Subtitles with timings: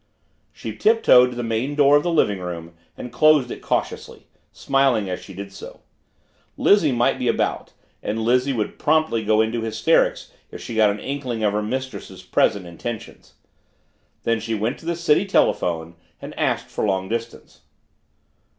[0.51, 5.07] She tiptoed to the main door of the living room and closed it cautiously, smiling
[5.07, 5.81] as she did so.
[6.57, 10.97] Lizzie might be about and Lizzie would promptly go into hysterics if she got an
[10.99, 13.35] inkling of her mistress's present intentions.
[14.23, 17.61] Then she went to the city telephone and asked for long distance.